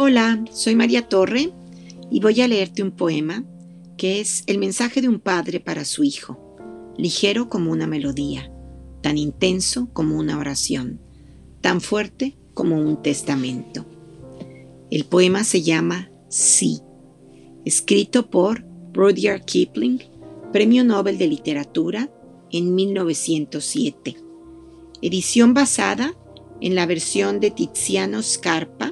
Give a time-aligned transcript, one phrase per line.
[0.00, 1.50] Hola, soy María Torre
[2.08, 3.44] y voy a leerte un poema
[3.96, 6.38] que es el mensaje de un padre para su hijo,
[6.96, 8.48] ligero como una melodía,
[9.02, 11.00] tan intenso como una oración,
[11.62, 13.86] tan fuerte como un testamento.
[14.88, 16.78] El poema se llama Sí,
[17.64, 20.00] escrito por Rudyard Kipling,
[20.52, 22.08] Premio Nobel de Literatura
[22.52, 24.16] en 1907.
[25.02, 26.14] Edición basada
[26.60, 28.87] en la versión de Tiziano Scarpa,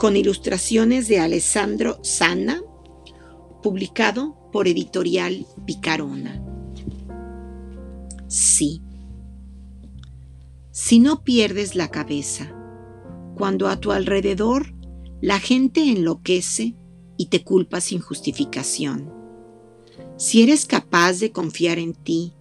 [0.00, 2.62] con ilustraciones de Alessandro Sanna,
[3.62, 6.42] publicado por Editorial Picarona.
[8.26, 8.80] Sí.
[10.70, 12.50] Si no pierdes la cabeza,
[13.36, 14.72] cuando a tu alrededor
[15.20, 16.76] la gente enloquece
[17.18, 19.12] y te culpa sin justificación.
[20.16, 22.32] Si eres capaz de confiar en ti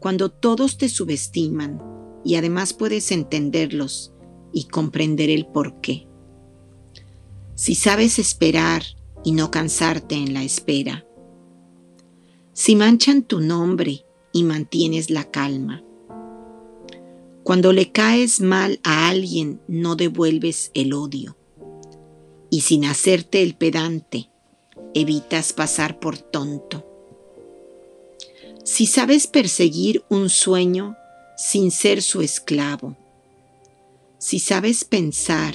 [0.00, 1.80] cuando todos te subestiman
[2.26, 4.12] y además puedes entenderlos
[4.52, 6.05] y comprender el por qué.
[7.56, 8.84] Si sabes esperar
[9.24, 11.06] y no cansarte en la espera.
[12.52, 15.82] Si manchan tu nombre y mantienes la calma.
[17.42, 21.38] Cuando le caes mal a alguien no devuelves el odio
[22.50, 24.28] y sin hacerte el pedante,
[24.92, 26.84] evitas pasar por tonto.
[28.64, 30.94] Si sabes perseguir un sueño
[31.38, 32.96] sin ser su esclavo,
[34.18, 35.54] si sabes pensar,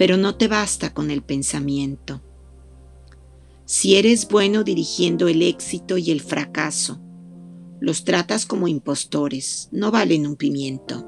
[0.00, 2.22] pero no te basta con el pensamiento,
[3.66, 7.02] si eres bueno dirigiendo el éxito y el fracaso,
[7.80, 11.06] los tratas como impostores, no valen un pimiento.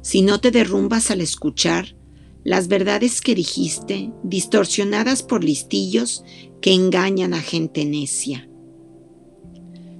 [0.00, 1.98] Si no te derrumbas al escuchar
[2.44, 6.24] las verdades que dijiste, distorsionadas por listillos
[6.62, 8.48] que engañan a gente necia.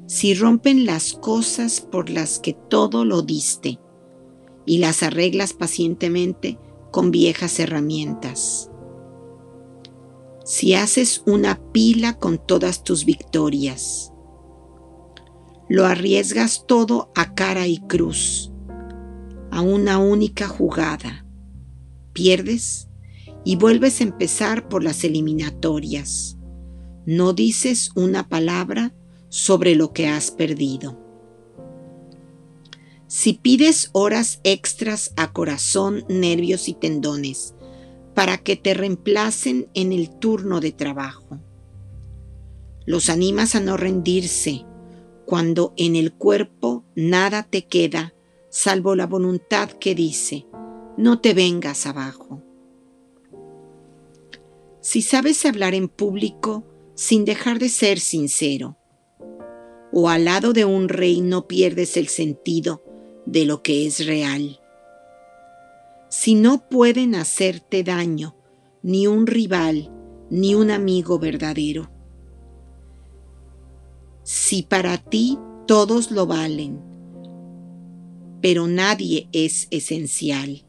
[0.06, 3.80] Si rompen las cosas por las que todo lo diste
[4.66, 6.58] y las arreglas pacientemente
[6.90, 8.70] con viejas herramientas.
[10.44, 14.12] Si haces una pila con todas tus victorias.
[15.68, 18.52] Lo arriesgas todo a cara y cruz,
[19.50, 21.24] a una única jugada
[22.14, 22.88] pierdes
[23.44, 26.38] y vuelves a empezar por las eliminatorias.
[27.04, 28.94] No dices una palabra
[29.28, 31.03] sobre lo que has perdido.
[33.16, 37.54] Si pides horas extras a corazón, nervios y tendones
[38.12, 41.38] para que te reemplacen en el turno de trabajo.
[42.86, 44.66] Los animas a no rendirse
[45.26, 48.14] cuando en el cuerpo nada te queda
[48.50, 50.46] salvo la voluntad que dice,
[50.96, 52.42] no te vengas abajo.
[54.80, 56.64] Si sabes hablar en público
[56.96, 58.76] sin dejar de ser sincero,
[59.92, 62.82] o al lado de un rey no pierdes el sentido
[63.26, 64.60] de lo que es real.
[66.08, 68.36] Si no pueden hacerte daño
[68.82, 69.90] ni un rival
[70.30, 71.90] ni un amigo verdadero.
[74.22, 76.80] Si para ti todos lo valen,
[78.40, 80.64] pero nadie es esencial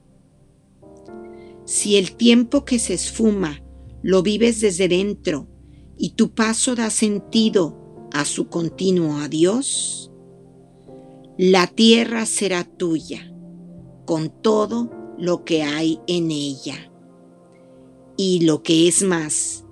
[1.65, 3.61] si el tiempo que se esfuma
[4.03, 5.47] lo vives desde dentro
[5.97, 10.11] y tu paso da sentido a su continuo adiós,
[11.37, 13.31] la tierra será tuya
[14.05, 16.91] con todo lo que hay en ella.
[18.17, 19.65] Y lo que es más,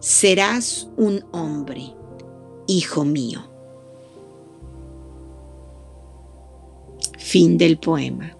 [0.00, 1.94] serás un hombre,
[2.66, 3.40] hijo mío.
[7.16, 8.37] Fin del poema.